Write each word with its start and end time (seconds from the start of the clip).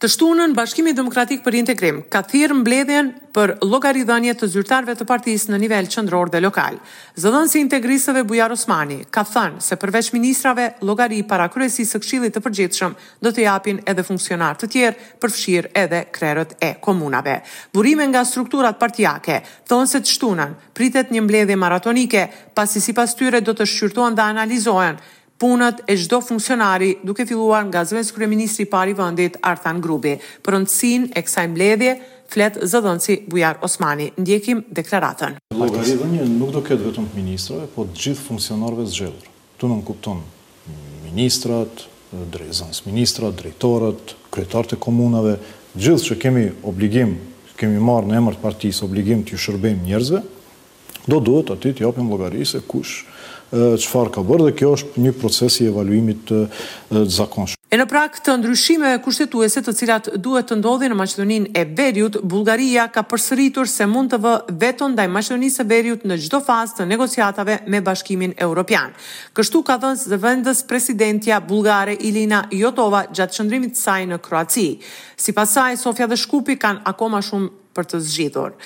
Të 0.00 0.08
shtunën 0.08 0.54
Bashkimi 0.56 0.94
Demokratik 0.96 1.42
për 1.44 1.56
Integrim 1.58 1.98
ka 2.08 2.22
thirrë 2.24 2.54
mbledhjen 2.56 3.08
për 3.36 3.50
llogaridhënie 3.68 4.32
të 4.40 4.46
zyrtarëve 4.54 4.94
të 4.96 5.04
partisë 5.10 5.52
në 5.52 5.58
nivel 5.60 5.90
qendror 5.92 6.30
dhe 6.32 6.40
lokal. 6.40 6.78
Zëdhënësi 7.20 7.58
i 7.58 7.62
integristëve 7.66 8.22
Bujar 8.30 8.54
Osmani 8.56 8.96
ka 9.12 9.26
thënë 9.28 9.60
se 9.66 9.76
përveç 9.82 10.08
ministrave, 10.16 10.70
llogari 10.88 11.18
para 11.28 11.50
kryesisë 11.52 11.92
së 11.92 12.00
Këshillit 12.02 12.36
të 12.38 12.42
Përgjithshëm 12.46 12.96
do 13.20 13.28
të 13.36 13.44
japin 13.44 13.82
edhe 13.92 14.06
funksionar 14.08 14.56
të 14.56 14.70
tjerë, 14.72 14.98
përfshir 15.20 15.68
edhe 15.84 16.00
krerët 16.16 16.56
e 16.64 16.72
komunave. 16.80 17.42
Burime 17.76 18.08
nga 18.08 18.24
strukturat 18.24 18.80
partijake 18.80 19.42
thonë 19.68 19.90
se 19.92 20.00
të 20.00 20.16
shtunën 20.16 20.56
pritet 20.80 21.12
një 21.12 21.26
mbledhje 21.28 21.60
maratonike, 21.60 22.24
pasi 22.56 22.80
sipas 22.80 23.12
tyre 23.20 23.44
do 23.44 23.52
të 23.52 23.68
shqyrtohen 23.74 24.16
dhe 24.16 24.24
analizohen 24.32 24.96
punët 25.40 25.78
e 25.88 25.96
çdo 25.96 26.20
funksionari, 26.20 26.90
duke 27.06 27.24
filluar 27.28 27.64
nga 27.70 27.80
zëvendës 27.88 28.12
kryeministri 28.16 28.66
i 28.66 28.68
parë 28.68 28.92
i 28.92 28.96
vendit 28.98 29.38
Arthan 29.48 29.80
Grubi. 29.82 30.18
Për 30.44 30.54
e 30.58 31.22
kësaj 31.24 31.46
mbledhje 31.54 31.92
flet 32.30 32.54
zëdhënësi 32.70 33.14
Bujar 33.32 33.56
Osmani. 33.64 34.10
Ndjekim 34.20 34.60
deklaratën. 34.76 35.32
një 36.12 36.24
nuk 36.40 36.50
do 36.56 36.60
ketë 36.68 36.84
vetëm 36.88 37.06
të 37.10 37.16
ministrave, 37.22 37.64
por 37.74 37.86
të 37.88 37.96
gjithë 38.04 38.22
funksionarëve 38.28 38.84
zgjedhur. 38.92 39.26
Tu 39.56 39.68
nuk 39.72 39.84
kupton 39.88 40.18
ministrat, 41.08 41.88
drejzans 42.12 42.84
ministrat, 42.86 43.32
drejtorët, 43.40 44.14
kryetarët 44.30 44.76
e 44.76 44.76
komunave, 44.86 45.38
gjithë 45.76 46.04
që 46.08 46.18
kemi 46.22 46.44
obligim, 46.62 47.16
kemi 47.56 47.80
marë 47.80 48.12
në 48.12 48.20
emër 48.20 48.36
të 48.36 48.44
partisë 48.44 48.84
obligim 48.84 49.24
të 49.24 49.40
shërbejmë 49.40 49.88
njerëzve, 49.88 50.20
do 51.08 51.18
duhet 51.20 51.48
aty 51.54 51.72
të 51.72 51.86
japim 51.88 52.12
llogarisë 52.12 52.60
kush 52.68 53.06
qëfar 53.50 54.10
ka 54.14 54.22
bërë 54.26 54.46
dhe 54.50 54.58
kjo 54.58 54.72
është 54.76 55.02
një 55.06 55.12
proces 55.20 55.56
i 55.62 55.68
evaluimit 55.70 56.24
të 56.30 56.42
E 57.70 57.78
në 57.78 57.84
prak 57.86 58.16
të 58.26 58.32
ndryshime 58.40 58.88
kushtetuese 59.04 59.60
të 59.62 59.72
cilat 59.78 60.08
duhet 60.22 60.48
të 60.50 60.56
ndodhi 60.58 60.88
në 60.90 60.96
Macedonin 60.98 61.44
e 61.56 61.62
Veriut, 61.78 62.18
Bulgaria 62.26 62.88
ka 62.90 63.04
përsëritur 63.06 63.68
se 63.70 63.86
mund 63.86 64.10
të 64.12 64.18
vë 64.22 64.32
veton 64.58 64.96
daj 64.98 65.06
Macedonisë 65.06 65.62
e 65.62 65.66
Veriut 65.70 66.02
në 66.06 66.18
gjdo 66.24 66.40
fazë 66.42 66.80
të 66.80 66.88
negociatave 66.90 67.58
me 67.70 67.78
bashkimin 67.86 68.34
Europian. 68.42 68.90
Kështu 69.38 69.62
ka 69.70 69.78
dhënës 69.84 70.02
së 70.10 70.18
vendës 70.22 70.64
presidentja 70.70 71.38
Bulgare 71.46 71.94
Ilina 71.94 72.42
Jotova 72.50 73.04
gjatë 73.06 73.38
qëndrimit 73.38 73.78
saj 73.78 74.08
në 74.10 74.18
Kroaci. 74.24 74.68
Si 75.16 75.30
pasaj, 75.38 75.78
Sofia 75.82 76.10
dhe 76.10 76.18
Shkupi 76.18 76.58
kanë 76.58 76.82
akoma 76.90 77.22
shumë 77.22 77.52
për 77.76 77.92
të 77.94 78.02
zgjidhur. 78.08 78.56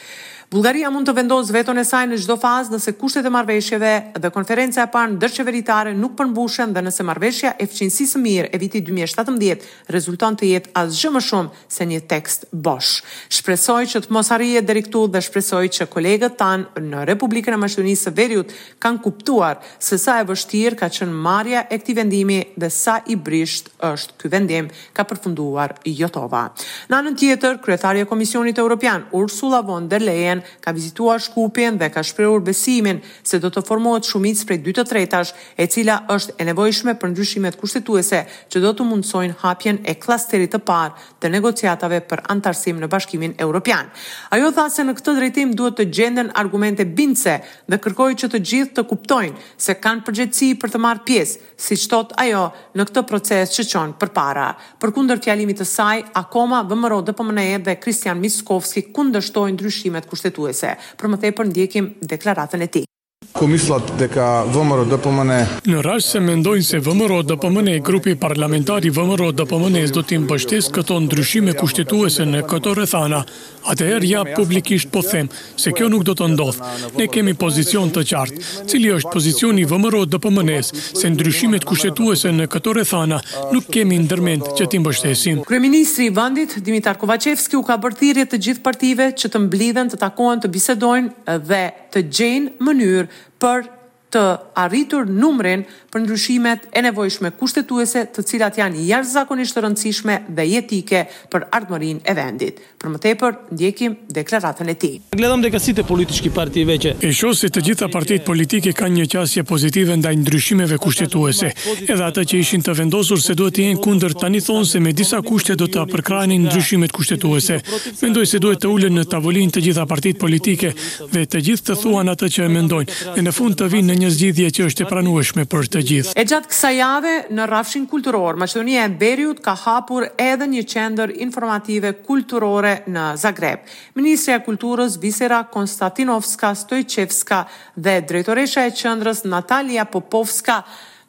Bulgaria 0.52 0.90
mund 0.92 1.08
të 1.08 1.14
vendosë 1.16 1.54
veton 1.54 1.78
e 1.80 1.84
saj 1.88 2.04
në 2.12 2.18
çdo 2.20 2.34
fazë 2.38 2.74
nëse 2.74 2.92
kushtet 3.00 3.24
e 3.26 3.30
marrëveshjeve 3.32 3.92
dhe 4.20 4.30
konferenca 4.32 4.82
e 4.84 4.88
parë 4.92 5.14
ndërqeveritare 5.16 5.94
nuk 5.96 6.12
përmbushen 6.18 6.74
dhe 6.76 6.82
nëse 6.84 7.04
marrëveshja 7.08 7.54
e 7.56 7.64
fqinjësisë 7.70 8.10
së 8.18 8.20
mirë 8.22 8.50
e 8.54 8.60
vitit 8.60 8.84
2017 8.84 9.64
rezulton 9.94 10.36
të 10.38 10.50
jetë 10.50 10.74
asgjë 10.80 11.12
më 11.16 11.22
shumë 11.26 11.62
se 11.76 11.86
një 11.88 12.00
tekst 12.10 12.44
bosh. 12.66 12.98
Shpresoj 13.38 13.80
që 13.94 14.02
të 14.04 14.14
mos 14.16 14.30
arrije 14.36 14.62
deri 14.68 14.84
këtu 14.86 15.04
dhe 15.14 15.22
shpresoj 15.24 15.62
që 15.78 15.88
kolegët 15.94 16.36
tan 16.40 16.66
në 16.78 17.04
Republikën 17.12 17.56
e 17.56 17.60
Maqedonisë 17.64 18.06
së 18.10 18.14
Veriut 18.18 18.52
kanë 18.84 19.02
kuptuar 19.04 19.62
se 19.78 19.96
sa 20.02 20.18
e 20.22 20.28
vështirë 20.28 20.76
ka 20.82 20.90
qenë 20.94 21.18
marrja 21.24 21.64
e 21.72 21.80
këtij 21.82 21.98
vendimi 22.02 22.38
dhe 22.60 22.68
sa 22.70 22.98
i 23.06 23.16
brisht 23.16 23.72
është 23.80 24.20
ky 24.20 24.32
vendim 24.36 24.70
ka 24.94 25.08
përfunduar 25.08 25.78
Jotova. 25.84 26.44
Në 26.92 27.00
anën 27.00 27.18
tjetër, 27.18 27.58
kryetaria 27.64 28.04
e 28.04 28.08
Komisionit 28.10 28.58
Evropian 28.60 29.08
Ursula 29.14 29.62
von 29.64 29.86
der 29.88 30.02
Leyen 30.04 30.33
ka 30.60 30.70
vizituar 30.72 31.20
Shkupin 31.20 31.78
dhe 31.78 31.88
ka 31.90 32.00
shprehur 32.02 32.40
besimin 32.40 33.00
se 33.22 33.38
do 33.38 33.50
të 33.52 33.62
formohet 33.66 34.06
shumicë 34.08 34.46
prej 34.48 34.58
2 34.64 34.74
të 34.78 34.84
tretash, 34.88 35.30
e 35.60 35.66
cila 35.70 35.98
është 36.10 36.34
e 36.40 36.46
nevojshme 36.48 36.94
për 37.00 37.12
ndryshimet 37.12 37.58
kushtetuese 37.60 38.22
që 38.54 38.62
do 38.64 38.72
të 38.72 38.86
mundsojnë 38.88 39.36
hapjen 39.42 39.82
e 39.90 39.94
klasterit 40.06 40.54
të 40.54 40.62
parë 40.64 41.20
të 41.20 41.30
negociatave 41.34 42.00
për 42.10 42.24
antarësim 42.34 42.80
në 42.82 42.88
Bashkimin 42.92 43.36
Evropian. 43.42 43.90
Ajo 44.34 44.50
tha 44.56 44.68
se 44.74 44.84
në 44.88 44.96
këtë 44.98 45.14
drejtim 45.18 45.54
duhet 45.58 45.76
të 45.78 45.86
gjenden 45.98 46.32
argumente 46.42 46.84
bindëse 46.86 47.36
dhe 47.70 47.78
kërkoi 47.84 48.14
që 48.22 48.30
të 48.34 48.40
gjithë 48.50 48.74
të 48.78 48.86
kuptojnë 48.90 49.52
se 49.66 49.74
kanë 49.84 50.04
përgjegjësi 50.08 50.50
për 50.62 50.72
të 50.74 50.80
marrë 50.86 51.04
pjesë, 51.08 51.38
siç 51.68 51.86
thot 51.92 52.14
ajo 52.22 52.46
në 52.78 52.86
këtë 52.88 53.04
proces 53.10 53.54
që 53.56 53.66
çon 53.72 53.94
përpara. 54.00 54.48
Përkundër 54.82 55.20
fjalimit 55.24 55.58
të 55.60 55.66
saj, 55.68 56.02
akoma 56.20 56.62
VMRO 56.68 57.00
DPMNE 57.08 57.48
dhe 57.66 57.74
Kristian 57.82 58.20
Miskovski 58.22 58.86
kundërshtojnë 58.94 59.54
ndryshimet 59.56 60.04
kushtetuese 60.10 60.23
bashkëfituese. 60.24 60.76
Për 61.00 61.06
më 61.14 61.18
tepër 61.24 61.44
ndjekim 61.52 61.92
deklaratën 62.14 62.62
e 62.62 62.68
tij. 62.68 62.84
Komislat 63.34 63.82
dhe 63.98 64.06
ka 64.14 64.24
vëmëro 64.54 64.84
dhe 64.86 64.94
pëmëne? 65.02 65.38
Në 65.66 65.80
rrash 65.82 66.06
se 66.12 66.20
mendojnë 66.22 66.62
se 66.68 66.78
vëmëro 66.86 67.16
dhe 67.26 67.34
pëmëne, 67.42 67.72
grupi 67.82 68.12
parlamentari 68.20 68.92
vëmëro 68.94 69.32
dhe 69.34 69.42
pëmëne 69.50 69.82
do 69.90 70.04
t'im 70.06 70.28
bështes 70.30 70.68
këto 70.70 71.00
ndryshime 71.02 71.50
kushtetuese 71.58 72.28
në 72.30 72.44
këto 72.46 72.76
rëthana. 72.78 73.24
Atëherë 73.72 74.06
ja 74.06 74.20
publikisht 74.36 74.86
po 74.94 75.02
them 75.02 75.26
se 75.58 75.72
kjo 75.74 75.88
nuk 75.90 76.04
do 76.06 76.14
të 76.14 76.28
ndodhë. 76.30 76.68
Ne 77.00 77.08
kemi 77.10 77.34
pozicion 77.40 77.90
të 77.90 78.04
qartë, 78.12 78.44
cili 78.70 78.92
është 79.00 79.10
pozicion 79.16 79.58
i 79.58 79.66
vëmëro 79.66 80.04
dhe 80.14 80.20
pëmëne, 80.22 80.60
se 80.70 81.10
ndryshimet 81.10 81.66
kushtetuese 81.66 82.30
në 82.38 82.46
këto 82.54 82.76
rëthana 82.78 83.18
nuk 83.50 83.66
kemi 83.74 83.98
ndërment 84.04 84.52
që 84.60 84.68
t'im 84.76 84.86
bështesim. 84.86 85.42
Kreministri 85.50 86.06
i 86.12 86.14
vëndit, 86.14 86.60
Dimitar 86.62 87.00
Kovacevski, 87.02 87.58
u 87.58 87.66
ka 87.66 87.80
bërthirje 87.82 88.28
të 88.30 88.42
gjithë 88.46 88.62
partive 88.68 89.10
që 89.16 89.32
të 89.34 89.42
mblidhen, 89.48 89.90
të 89.90 89.98
takohen, 90.06 90.44
të 90.44 90.52
bisedojnë 90.54 91.38
dhe 91.50 91.64
të 91.94 92.06
gjenë 92.12 92.54
mënyrë 92.66 93.08
But 93.38 93.73
të 94.14 94.22
arritur 94.62 95.08
numrin 95.10 95.64
për 95.94 96.04
ndryshimet 96.04 96.68
e 96.76 96.82
nevojshme 96.86 97.32
kushtetuese 97.38 98.04
të 98.14 98.22
cilat 98.28 98.56
janë 98.60 98.82
jashtëzakonisht 98.88 99.56
të 99.56 99.62
rëndësishme 99.64 100.16
dhe 100.36 100.44
jetike 100.48 101.00
për 101.32 101.44
ardhmërinë 101.58 102.02
e 102.10 102.14
vendit. 102.18 102.60
Për 102.82 102.92
më 102.94 103.00
tepër, 103.06 103.36
ndjekim 103.56 103.94
deklaratën 104.18 104.70
e 104.70 104.74
tij. 104.82 104.96
Gledam 105.18 105.42
dekasitë 105.44 105.84
politike 105.88 106.30
partive 106.36 106.76
që 106.84 106.92
e 107.06 107.10
shoh 107.16 107.34
se 107.38 107.50
të 107.54 107.62
gjitha 107.68 107.88
partit 107.94 108.24
politike 108.26 108.74
kanë 108.78 109.00
një 109.02 109.06
qasje 109.16 109.44
pozitive 109.50 109.96
ndaj 110.00 110.14
ndryshimeve 110.22 110.78
kushtetuese, 110.84 111.50
edhe 111.88 111.98
ato 112.10 112.22
që 112.26 112.40
ishin 112.44 112.62
të 112.66 112.76
vendosur 112.82 113.22
se 113.24 113.34
duhet 113.38 113.54
të 113.58 113.64
jenë 113.68 113.82
kundër 113.86 114.14
tani 114.20 114.42
thonë 114.46 114.68
se 114.74 114.82
me 114.84 114.92
disa 114.94 115.22
kushte 115.26 115.56
do 115.58 115.66
të 115.68 115.86
përkrahnin 115.94 116.46
ndryshimet 116.48 116.92
kushtetuese. 116.96 117.58
Mendoj 118.02 118.26
se 118.34 118.40
duhet 118.42 118.62
të 118.64 118.70
ulen 118.76 118.94
në 118.98 119.06
tavolinë 119.14 119.54
të 119.58 119.62
gjitha 119.68 119.86
partit 119.90 120.18
politike 120.26 120.72
dhe 121.16 121.24
të 121.32 121.44
gjithë 121.48 121.66
të 121.70 121.78
thuan 121.82 122.10
atë 122.14 122.32
që 122.36 122.46
e 122.46 122.50
mendojnë. 122.60 122.92
në 123.24 123.32
fund 123.32 123.54
të 123.56 123.66
vinë 123.72 123.96
një 124.04 124.12
zgjidhje 124.12 124.48
që 124.56 124.64
është 124.68 124.84
e 124.84 124.88
pranueshme 124.90 125.44
për 125.50 125.68
të 125.72 125.80
gjithë. 125.88 126.12
E 126.20 126.24
gjatë 126.28 126.50
kësa 126.52 126.70
jave, 126.76 127.12
në 127.34 127.46
rafshin 127.50 127.86
kulturor, 127.90 128.36
Maqedonia 128.40 128.84
e 128.88 128.92
Beriut 129.00 129.40
ka 129.44 129.54
hapur 129.64 130.06
edhe 130.20 130.48
një 130.54 130.64
qender 130.74 131.12
informative 131.24 131.94
kulturore 132.06 132.74
në 132.88 133.06
Zagreb. 133.24 133.62
e 133.96 134.38
Kulturës 134.46 134.98
Visera 135.00 135.44
Konstantinovska 135.52 136.54
Stojqevska 136.54 137.44
dhe 137.76 137.94
drejtoresha 138.08 138.66
e 138.66 138.70
qendrës 138.70 139.24
Natalia 139.24 139.84
Popovska 139.84 140.62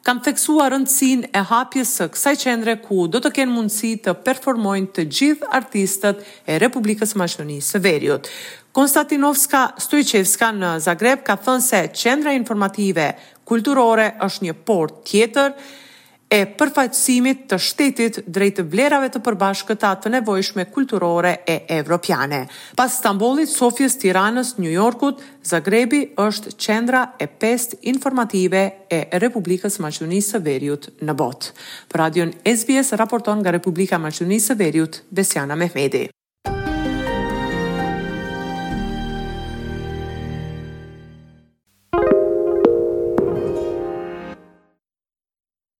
kanë 0.06 0.22
theksuar 0.22 0.70
rëndësinë 0.72 1.32
e 1.34 1.40
hapjes 1.50 1.90
së 1.98 2.04
kësaj 2.14 2.34
qendre 2.44 2.74
ku 2.82 3.06
do 3.10 3.18
të 3.18 3.32
kenë 3.36 3.52
mundësi 3.56 3.90
të 4.04 4.14
performojnë 4.26 4.92
të 4.94 5.06
gjithë 5.18 5.50
artistët 5.58 6.22
e 6.46 6.58
Republikës 6.62 7.16
Maqedonisë 7.18 7.72
së 7.74 7.82
Veriut. 7.82 8.30
Konstantinovska 8.76 9.70
Stojqevska 9.80 10.50
në 10.52 10.70
Zagreb 10.84 11.22
ka 11.24 11.38
thënë 11.40 11.64
se 11.64 11.78
qendra 11.96 12.34
informative 12.36 13.06
kulturore 13.48 14.10
është 14.26 14.44
një 14.50 14.54
port 14.68 14.98
tjetër 15.08 15.54
e 16.36 16.40
përfaqësimit 16.60 17.46
të 17.52 17.58
shtetit 17.66 18.18
drejt 18.28 18.58
vlerave 18.74 19.08
të 19.14 19.22
përbashkëta 19.24 19.94
të 20.04 20.12
nevojshme 20.18 20.66
kulturore 20.76 21.32
e 21.48 21.54
evropiane. 21.78 22.42
Pas 22.76 22.92
Stambolit, 23.00 23.48
Sofjes, 23.48 23.96
Tiranës, 24.02 24.58
New 24.60 24.74
Yorkut, 24.74 25.22
Zagrebi 25.40 26.02
është 26.26 26.52
qendra 26.66 27.02
e 27.18 27.30
pest 27.30 27.78
informative 27.86 28.62
e 28.92 28.98
Republikës 29.24 29.80
Maqedonisë 29.86 30.36
së 30.36 30.42
Veriut 30.50 30.90
në 31.00 31.16
botë. 31.22 31.56
Për 31.88 32.04
radion 32.04 32.36
SBS 32.52 32.92
raporton 33.00 33.40
nga 33.40 33.56
Republika 33.56 33.96
Maqedonisë 34.04 34.52
së 34.52 34.58
Veriut, 34.66 35.00
Besjana 35.08 35.56
Mehmeti. 35.64 36.10